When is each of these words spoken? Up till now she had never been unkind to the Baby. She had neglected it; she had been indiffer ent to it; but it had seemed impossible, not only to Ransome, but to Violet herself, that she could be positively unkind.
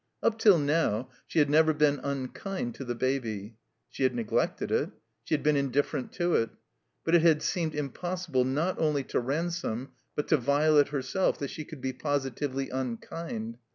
Up 0.23 0.39
till 0.39 0.57
now 0.57 1.09
she 1.27 1.37
had 1.37 1.47
never 1.47 1.75
been 1.75 1.99
unkind 2.01 2.73
to 2.73 2.83
the 2.83 2.95
Baby. 2.95 3.55
She 3.91 4.01
had 4.01 4.15
neglected 4.15 4.71
it; 4.71 4.89
she 5.25 5.35
had 5.35 5.43
been 5.43 5.55
indiffer 5.55 5.99
ent 5.99 6.11
to 6.13 6.33
it; 6.33 6.49
but 7.03 7.13
it 7.13 7.21
had 7.21 7.43
seemed 7.43 7.75
impossible, 7.75 8.43
not 8.43 8.79
only 8.79 9.03
to 9.03 9.19
Ransome, 9.19 9.91
but 10.15 10.27
to 10.29 10.37
Violet 10.37 10.87
herself, 10.87 11.37
that 11.37 11.51
she 11.51 11.63
could 11.63 11.81
be 11.81 11.93
positively 11.93 12.71
unkind. 12.71 13.59